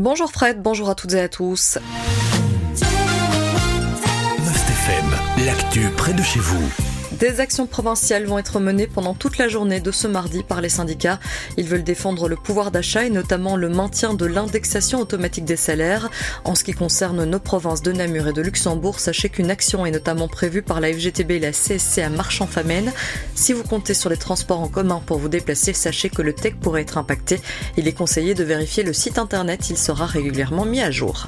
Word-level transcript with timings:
Bonjour 0.00 0.32
Fred, 0.32 0.62
bonjour 0.62 0.88
à 0.88 0.94
toutes 0.94 1.12
et 1.12 1.20
à 1.20 1.28
tous. 1.28 1.76
FM, 4.46 5.44
l'actu 5.44 5.90
près 5.94 6.14
de 6.14 6.22
chez 6.22 6.40
vous. 6.40 6.72
Des 7.20 7.40
actions 7.40 7.66
provinciales 7.66 8.24
vont 8.24 8.38
être 8.38 8.60
menées 8.60 8.86
pendant 8.86 9.12
toute 9.12 9.36
la 9.36 9.46
journée 9.46 9.78
de 9.78 9.90
ce 9.90 10.06
mardi 10.06 10.42
par 10.42 10.62
les 10.62 10.70
syndicats. 10.70 11.20
Ils 11.58 11.66
veulent 11.66 11.84
défendre 11.84 12.30
le 12.30 12.36
pouvoir 12.36 12.70
d'achat 12.70 13.04
et 13.04 13.10
notamment 13.10 13.56
le 13.56 13.68
maintien 13.68 14.14
de 14.14 14.24
l'indexation 14.24 15.00
automatique 15.00 15.44
des 15.44 15.56
salaires. 15.56 16.08
En 16.44 16.54
ce 16.54 16.64
qui 16.64 16.72
concerne 16.72 17.22
nos 17.24 17.38
provinces 17.38 17.82
de 17.82 17.92
Namur 17.92 18.28
et 18.28 18.32
de 18.32 18.40
Luxembourg, 18.40 19.00
sachez 19.00 19.28
qu'une 19.28 19.50
action 19.50 19.84
est 19.84 19.90
notamment 19.90 20.28
prévue 20.28 20.62
par 20.62 20.80
la 20.80 20.94
FGTB 20.94 21.32
et 21.32 21.40
la 21.40 21.52
CSC 21.52 21.98
à 21.98 22.08
Marchand-Famenne. 22.08 22.90
Si 23.40 23.54
vous 23.54 23.62
comptez 23.62 23.94
sur 23.94 24.10
les 24.10 24.18
transports 24.18 24.60
en 24.60 24.68
commun 24.68 25.00
pour 25.06 25.16
vous 25.16 25.30
déplacer, 25.30 25.72
sachez 25.72 26.10
que 26.10 26.20
le 26.20 26.34
TEC 26.34 26.60
pourrait 26.60 26.82
être 26.82 26.98
impacté. 26.98 27.40
Il 27.78 27.88
est 27.88 27.94
conseillé 27.94 28.34
de 28.34 28.44
vérifier 28.44 28.82
le 28.82 28.92
site 28.92 29.16
internet, 29.16 29.70
il 29.70 29.78
sera 29.78 30.04
régulièrement 30.04 30.66
mis 30.66 30.82
à 30.82 30.90
jour. 30.90 31.26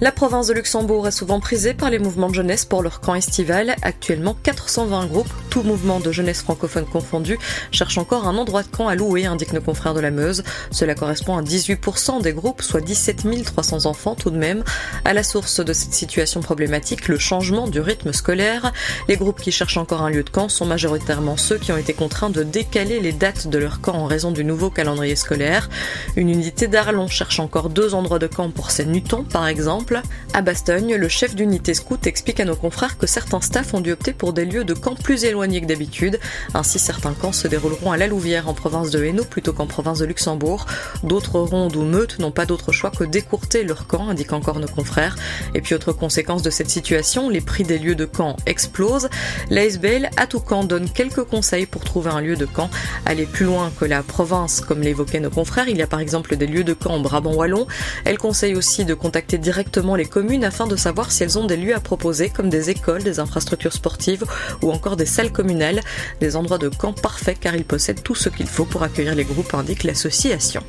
La 0.00 0.10
province 0.10 0.48
de 0.48 0.54
Luxembourg 0.54 1.06
est 1.06 1.12
souvent 1.12 1.38
prisée 1.38 1.72
par 1.72 1.88
les 1.88 2.00
mouvements 2.00 2.28
de 2.28 2.34
jeunesse 2.34 2.64
pour 2.64 2.82
leur 2.82 3.00
camp 3.00 3.14
estival. 3.14 3.76
Actuellement, 3.82 4.36
420 4.42 5.06
groupes, 5.06 5.32
tous 5.50 5.62
mouvements 5.62 6.00
de 6.00 6.10
jeunesse 6.10 6.42
francophone 6.42 6.84
confondus, 6.84 7.38
cherchent 7.70 7.98
encore 7.98 8.26
un 8.26 8.36
endroit 8.36 8.64
de 8.64 8.68
camp 8.68 8.88
à 8.88 8.96
louer, 8.96 9.24
indiquent 9.24 9.52
nos 9.52 9.60
confrères 9.60 9.94
de 9.94 10.00
la 10.00 10.10
Meuse. 10.10 10.42
Cela 10.72 10.96
correspond 10.96 11.36
à 11.36 11.42
18% 11.42 12.22
des 12.22 12.32
groupes, 12.32 12.60
soit 12.60 12.80
17 12.80 13.44
300 13.44 13.86
enfants 13.86 14.16
tout 14.16 14.30
de 14.30 14.36
même. 14.36 14.64
À 15.04 15.14
la 15.14 15.22
source 15.22 15.64
de 15.64 15.72
cette 15.72 15.94
situation 15.94 16.40
problématique, 16.40 17.06
le 17.06 17.18
changement 17.18 17.68
du 17.68 17.78
rythme 17.78 18.12
scolaire. 18.12 18.72
Les 19.06 19.16
groupes 19.16 19.40
qui 19.40 19.52
cherchent 19.52 19.76
encore 19.76 20.02
un 20.02 20.10
lieu 20.10 20.24
de 20.24 20.30
camp 20.30 20.48
sont 20.48 20.66
majoritairement 20.66 21.36
ceux 21.36 21.56
qui 21.56 21.70
ont 21.70 21.78
été 21.78 21.92
contraints 21.94 22.30
de 22.30 22.42
décaler 22.42 22.98
les 22.98 23.12
dates 23.12 23.46
de 23.46 23.58
leur 23.58 23.80
camp 23.80 23.94
en 23.94 24.06
raison 24.06 24.32
du 24.32 24.44
nouveau 24.44 24.70
calendrier 24.70 25.14
scolaire. 25.14 25.70
Une 26.16 26.30
unité 26.30 26.66
d'Arlon 26.66 27.06
cherche 27.06 27.38
encore 27.38 27.70
deux 27.70 27.94
endroits 27.94 28.18
de 28.18 28.26
camp 28.26 28.50
pour 28.50 28.72
ses 28.72 28.86
Nutons, 28.86 29.22
par 29.22 29.46
exemple. 29.46 29.83
À 30.32 30.40
Bastogne, 30.40 30.94
le 30.94 31.08
chef 31.08 31.34
d'unité 31.34 31.74
scout 31.74 32.06
explique 32.06 32.40
à 32.40 32.44
nos 32.44 32.56
confrères 32.56 32.96
que 32.96 33.06
certains 33.06 33.40
staffs 33.40 33.74
ont 33.74 33.80
dû 33.80 33.92
opter 33.92 34.12
pour 34.12 34.32
des 34.32 34.44
lieux 34.44 34.64
de 34.64 34.72
camp 34.72 34.94
plus 34.94 35.24
éloignés 35.24 35.60
que 35.60 35.66
d'habitude. 35.66 36.18
Ainsi, 36.54 36.78
certains 36.78 37.12
camps 37.12 37.32
se 37.32 37.48
dérouleront 37.48 37.92
à 37.92 37.96
la 37.96 38.06
Louvière 38.06 38.48
en 38.48 38.54
province 38.54 38.90
de 38.90 39.04
Hainaut 39.04 39.24
plutôt 39.24 39.52
qu'en 39.52 39.66
province 39.66 39.98
de 39.98 40.06
Luxembourg. 40.06 40.66
D'autres 41.02 41.38
rondes 41.38 41.76
ou 41.76 41.82
meutes 41.82 42.18
n'ont 42.18 42.30
pas 42.30 42.46
d'autre 42.46 42.72
choix 42.72 42.90
que 42.90 43.04
d'écourter 43.04 43.62
leur 43.62 43.86
camp, 43.86 44.08
indiquent 44.08 44.32
encore 44.32 44.58
nos 44.58 44.68
confrères. 44.68 45.16
Et 45.54 45.60
puis, 45.60 45.74
autre 45.74 45.92
conséquence 45.92 46.42
de 46.42 46.50
cette 46.50 46.70
situation, 46.70 47.28
les 47.28 47.42
prix 47.42 47.64
des 47.64 47.78
lieux 47.78 47.96
de 47.96 48.06
camp 48.06 48.36
explosent. 48.46 49.08
L'ASBL 49.50 50.08
à 50.16 50.26
tout 50.26 50.40
camp 50.40 50.64
donne 50.64 50.88
quelques 50.88 51.24
conseils 51.24 51.66
pour 51.66 51.84
trouver 51.84 52.10
un 52.10 52.20
lieu 52.20 52.36
de 52.36 52.46
camp. 52.46 52.70
Aller 53.04 53.26
plus 53.26 53.44
loin 53.44 53.70
que 53.78 53.84
la 53.84 54.02
province, 54.02 54.60
comme 54.60 54.80
l'évoquaient 54.80 55.20
nos 55.20 55.30
confrères, 55.30 55.68
il 55.68 55.76
y 55.76 55.82
a 55.82 55.86
par 55.86 56.00
exemple 56.00 56.36
des 56.36 56.46
lieux 56.46 56.64
de 56.64 56.74
camp 56.74 56.94
en 56.94 57.00
Brabant-Wallon. 57.00 57.66
Elle 58.04 58.18
conseille 58.18 58.54
aussi 58.54 58.84
de 58.84 58.94
contacter 58.94 59.36
directement 59.36 59.73
les 59.96 60.04
communes 60.04 60.44
afin 60.44 60.66
de 60.66 60.76
savoir 60.76 61.10
si 61.10 61.22
elles 61.24 61.38
ont 61.38 61.46
des 61.46 61.56
lieux 61.56 61.74
à 61.74 61.80
proposer 61.80 62.30
comme 62.30 62.48
des 62.48 62.70
écoles, 62.70 63.02
des 63.02 63.18
infrastructures 63.18 63.72
sportives 63.72 64.24
ou 64.62 64.70
encore 64.70 64.96
des 64.96 65.06
salles 65.06 65.32
communales, 65.32 65.80
des 66.20 66.36
endroits 66.36 66.58
de 66.58 66.68
camp 66.68 66.92
parfaits 66.92 67.38
car 67.40 67.56
ils 67.56 67.64
possèdent 67.64 68.02
tout 68.02 68.14
ce 68.14 68.28
qu'il 68.28 68.46
faut 68.46 68.64
pour 68.64 68.82
accueillir 68.82 69.14
les 69.14 69.24
groupes, 69.24 69.52
indique 69.54 69.82
l'association. 69.82 70.62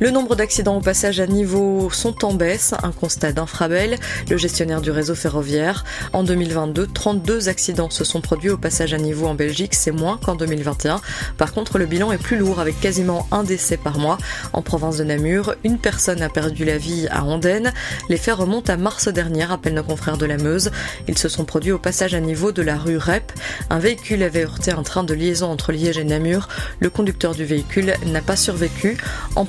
Le 0.00 0.10
nombre 0.10 0.36
d'accidents 0.36 0.76
au 0.76 0.80
passage 0.80 1.18
à 1.18 1.26
niveau 1.26 1.90
sont 1.90 2.24
en 2.24 2.32
baisse, 2.32 2.72
un 2.84 2.92
constat 2.92 3.32
d'Infrabel, 3.32 3.98
le 4.30 4.36
gestionnaire 4.36 4.80
du 4.80 4.92
réseau 4.92 5.16
ferroviaire. 5.16 5.84
En 6.12 6.22
2022, 6.22 6.86
32 6.86 7.48
accidents 7.48 7.90
se 7.90 8.04
sont 8.04 8.20
produits 8.20 8.50
au 8.50 8.56
passage 8.56 8.94
à 8.94 8.98
niveau 8.98 9.26
en 9.26 9.34
Belgique, 9.34 9.74
c'est 9.74 9.90
moins 9.90 10.16
qu'en 10.16 10.36
2021. 10.36 11.00
Par 11.36 11.52
contre, 11.52 11.78
le 11.78 11.86
bilan 11.86 12.12
est 12.12 12.18
plus 12.18 12.36
lourd 12.36 12.60
avec 12.60 12.80
quasiment 12.80 13.26
un 13.32 13.42
décès 13.42 13.76
par 13.76 13.98
mois. 13.98 14.18
En 14.52 14.62
province 14.62 14.98
de 14.98 15.04
Namur, 15.04 15.56
une 15.64 15.78
personne 15.78 16.22
a 16.22 16.28
perdu 16.28 16.64
la 16.64 16.78
vie 16.78 17.08
à 17.10 17.24
Andenne. 17.24 17.72
Les 18.08 18.18
faits 18.18 18.36
remontent 18.36 18.72
à 18.72 18.76
mars 18.76 19.08
dernier, 19.08 19.46
rappellent 19.46 19.74
nos 19.74 19.82
confrères 19.82 20.16
de 20.16 20.26
la 20.26 20.36
Meuse. 20.36 20.70
Ils 21.08 21.18
se 21.18 21.28
sont 21.28 21.44
produits 21.44 21.72
au 21.72 21.78
passage 21.78 22.14
à 22.14 22.20
niveau 22.20 22.52
de 22.52 22.62
la 22.62 22.76
rue 22.76 22.98
Rep. 22.98 23.32
Un 23.68 23.80
véhicule 23.80 24.22
avait 24.22 24.44
heurté 24.44 24.70
un 24.70 24.84
train 24.84 25.02
de 25.02 25.14
liaison 25.14 25.50
entre 25.50 25.72
Liège 25.72 25.98
et 25.98 26.04
Namur. 26.04 26.46
Le 26.78 26.88
conducteur 26.88 27.34
du 27.34 27.44
véhicule 27.44 27.94
n'a 28.06 28.22
pas 28.22 28.36
survécu. 28.36 28.96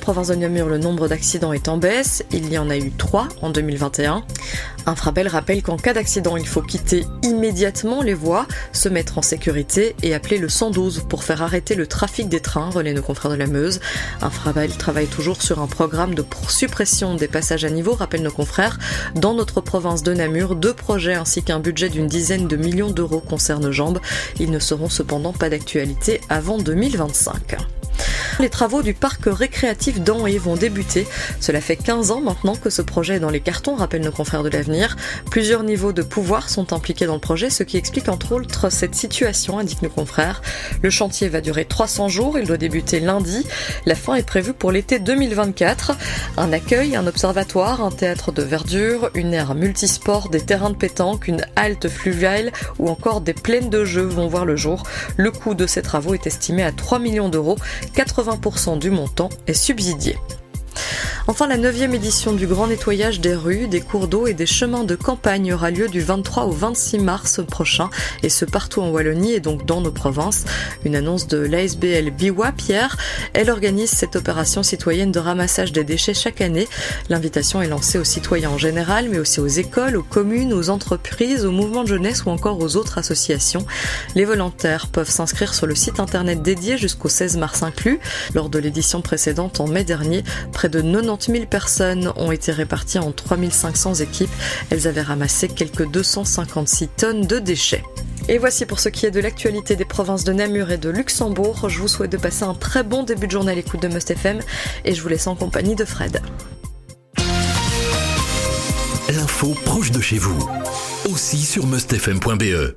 Province 0.00 0.28
de 0.28 0.34
Namur, 0.40 0.70
le 0.70 0.78
nombre 0.78 1.06
d'accidents 1.06 1.52
est 1.52 1.68
en 1.68 1.76
baisse. 1.76 2.24
Il 2.32 2.50
y 2.50 2.56
en 2.56 2.70
a 2.70 2.78
eu 2.78 2.90
3 2.90 3.28
en 3.42 3.50
2021. 3.50 4.24
Infrabel 4.86 5.28
rappelle 5.28 5.62
qu'en 5.62 5.76
cas 5.76 5.92
d'accident, 5.92 6.38
il 6.38 6.46
faut 6.46 6.62
quitter 6.62 7.04
immédiatement 7.22 8.02
les 8.02 8.14
voies, 8.14 8.46
se 8.72 8.88
mettre 8.88 9.18
en 9.18 9.22
sécurité 9.22 9.94
et 10.02 10.14
appeler 10.14 10.38
le 10.38 10.48
112 10.48 11.04
pour 11.10 11.24
faire 11.24 11.42
arrêter 11.42 11.74
le 11.74 11.86
trafic 11.86 12.30
des 12.30 12.40
trains, 12.40 12.70
relaient 12.70 12.94
nos 12.94 13.02
confrères 13.02 13.30
de 13.30 13.36
la 13.36 13.46
Meuse. 13.46 13.80
Infrabel 14.22 14.70
travaille 14.70 15.08
toujours 15.08 15.42
sur 15.42 15.60
un 15.60 15.66
programme 15.66 16.14
de 16.14 16.24
suppression 16.48 17.16
des 17.16 17.28
passages 17.28 17.66
à 17.66 17.70
niveau, 17.70 17.92
rappellent 17.92 18.22
nos 18.22 18.30
confrères. 18.30 18.78
Dans 19.14 19.34
notre 19.34 19.60
province 19.60 20.02
de 20.02 20.14
Namur, 20.14 20.56
deux 20.56 20.74
projets 20.74 21.14
ainsi 21.14 21.42
qu'un 21.42 21.60
budget 21.60 21.90
d'une 21.90 22.06
dizaine 22.06 22.48
de 22.48 22.56
millions 22.56 22.90
d'euros 22.90 23.20
concernent 23.20 23.70
Jambes. 23.70 24.00
Ils 24.38 24.50
ne 24.50 24.58
seront 24.58 24.88
cependant 24.88 25.34
pas 25.34 25.50
d'actualité 25.50 26.22
avant 26.30 26.56
2025. 26.56 27.58
Les 28.38 28.48
travaux 28.48 28.82
du 28.82 28.94
parc 28.94 29.22
récréatif 29.26 30.00
d'Anhé 30.00 30.38
vont 30.38 30.56
débuter. 30.56 31.06
Cela 31.40 31.60
fait 31.60 31.76
15 31.76 32.10
ans 32.10 32.20
maintenant 32.20 32.56
que 32.56 32.70
ce 32.70 32.80
projet 32.80 33.16
est 33.16 33.20
dans 33.20 33.30
les 33.30 33.40
cartons, 33.40 33.74
rappellent 33.74 34.00
nos 34.00 34.12
confrères 34.12 34.42
de 34.42 34.48
l'avenir. 34.48 34.96
Plusieurs 35.30 35.62
niveaux 35.62 35.92
de 35.92 36.02
pouvoir 36.02 36.48
sont 36.48 36.72
impliqués 36.72 37.06
dans 37.06 37.14
le 37.14 37.20
projet, 37.20 37.50
ce 37.50 37.62
qui 37.62 37.76
explique 37.76 38.08
entre 38.08 38.32
autres 38.32 38.70
cette 38.70 38.94
situation, 38.94 39.58
indiquent 39.58 39.82
nos 39.82 39.90
confrères. 39.90 40.40
Le 40.82 40.88
chantier 40.90 41.28
va 41.28 41.40
durer 41.40 41.66
300 41.66 42.08
jours, 42.08 42.38
il 42.38 42.46
doit 42.46 42.56
débuter 42.56 43.00
lundi. 43.00 43.46
La 43.84 43.94
fin 43.94 44.14
est 44.14 44.26
prévue 44.26 44.54
pour 44.54 44.72
l'été 44.72 44.98
2024. 44.98 45.92
Un 46.38 46.52
accueil, 46.52 46.96
un 46.96 47.06
observatoire, 47.06 47.82
un 47.82 47.90
théâtre 47.90 48.32
de 48.32 48.42
verdure, 48.42 49.10
une 49.14 49.34
aire 49.34 49.54
multisport, 49.54 50.30
des 50.30 50.40
terrains 50.40 50.70
de 50.70 50.76
pétanque, 50.76 51.28
une 51.28 51.44
halte 51.56 51.88
fluviale 51.88 52.52
ou 52.78 52.88
encore 52.88 53.20
des 53.20 53.34
plaines 53.34 53.70
de 53.70 53.84
jeux 53.84 54.06
vont 54.06 54.28
voir 54.28 54.46
le 54.46 54.56
jour. 54.56 54.84
Le 55.16 55.30
coût 55.30 55.54
de 55.54 55.66
ces 55.66 55.82
travaux 55.82 56.14
est 56.14 56.26
estimé 56.26 56.62
à 56.62 56.72
3 56.72 56.98
millions 56.98 57.28
d'euros. 57.28 57.58
80% 57.94 58.78
du 58.78 58.90
montant 58.90 59.28
est 59.46 59.54
subsidié. 59.54 60.16
Enfin, 61.30 61.46
la 61.46 61.58
9 61.58 61.94
édition 61.94 62.32
du 62.32 62.48
grand 62.48 62.66
nettoyage 62.66 63.20
des 63.20 63.36
rues, 63.36 63.68
des 63.68 63.80
cours 63.80 64.08
d'eau 64.08 64.26
et 64.26 64.34
des 64.34 64.46
chemins 64.46 64.82
de 64.82 64.96
campagne 64.96 65.54
aura 65.54 65.70
lieu 65.70 65.86
du 65.86 66.00
23 66.00 66.46
au 66.46 66.50
26 66.50 66.98
mars 66.98 67.40
prochain, 67.46 67.88
et 68.24 68.28
ce 68.28 68.44
partout 68.44 68.80
en 68.80 68.90
Wallonie 68.90 69.34
et 69.34 69.38
donc 69.38 69.64
dans 69.64 69.80
nos 69.80 69.92
provinces. 69.92 70.44
Une 70.84 70.96
annonce 70.96 71.28
de 71.28 71.38
l'ASBL 71.38 72.10
Biwa 72.10 72.50
Pierre. 72.50 72.96
Elle 73.32 73.48
organise 73.48 73.90
cette 73.90 74.16
opération 74.16 74.64
citoyenne 74.64 75.12
de 75.12 75.20
ramassage 75.20 75.70
des 75.70 75.84
déchets 75.84 76.14
chaque 76.14 76.40
année. 76.40 76.66
L'invitation 77.08 77.62
est 77.62 77.68
lancée 77.68 77.98
aux 78.00 78.04
citoyens 78.04 78.50
en 78.50 78.58
général, 78.58 79.08
mais 79.08 79.20
aussi 79.20 79.38
aux 79.38 79.46
écoles, 79.46 79.96
aux 79.96 80.02
communes, 80.02 80.52
aux 80.52 80.68
entreprises, 80.68 81.44
aux 81.44 81.52
mouvements 81.52 81.84
de 81.84 81.90
jeunesse 81.90 82.24
ou 82.24 82.30
encore 82.30 82.58
aux 82.58 82.74
autres 82.74 82.98
associations. 82.98 83.64
Les 84.16 84.24
volontaires 84.24 84.88
peuvent 84.88 85.08
s'inscrire 85.08 85.54
sur 85.54 85.68
le 85.68 85.76
site 85.76 86.00
internet 86.00 86.42
dédié 86.42 86.76
jusqu'au 86.76 87.08
16 87.08 87.36
mars 87.36 87.62
inclus. 87.62 88.00
Lors 88.34 88.48
de 88.48 88.58
l'édition 88.58 89.00
précédente 89.00 89.60
en 89.60 89.68
mai 89.68 89.84
dernier, 89.84 90.24
près 90.52 90.68
de 90.68 90.80
90 90.80 91.19
000 91.28 91.46
personnes 91.46 92.12
ont 92.16 92.32
été 92.32 92.52
réparties 92.52 92.98
en 92.98 93.12
3500 93.12 93.94
équipes. 93.94 94.30
Elles 94.70 94.86
avaient 94.86 95.02
ramassé 95.02 95.48
quelques 95.48 95.90
256 95.90 96.88
tonnes 96.96 97.26
de 97.26 97.38
déchets. 97.38 97.82
Et 98.28 98.38
voici 98.38 98.66
pour 98.66 98.80
ce 98.80 98.88
qui 98.88 99.06
est 99.06 99.10
de 99.10 99.20
l'actualité 99.20 99.76
des 99.76 99.84
provinces 99.84 100.24
de 100.24 100.32
Namur 100.32 100.70
et 100.70 100.78
de 100.78 100.90
Luxembourg. 100.90 101.68
Je 101.68 101.78
vous 101.78 101.88
souhaite 101.88 102.12
de 102.12 102.16
passer 102.16 102.44
un 102.44 102.54
très 102.54 102.82
bon 102.82 103.02
début 103.02 103.26
de 103.26 103.32
journée 103.32 103.52
à 103.52 103.54
l'écoute 103.54 103.82
de 103.82 103.88
Must 103.88 104.10
FM 104.10 104.40
et 104.84 104.94
je 104.94 105.02
vous 105.02 105.08
laisse 105.08 105.26
en 105.26 105.34
compagnie 105.34 105.74
de 105.74 105.84
Fred. 105.84 106.20
L'info 109.08 109.56
proche 109.64 109.90
de 109.90 110.00
chez 110.00 110.18
vous, 110.18 110.48
aussi 111.10 111.38
sur 111.38 111.66
mustfm.be. 111.66 112.68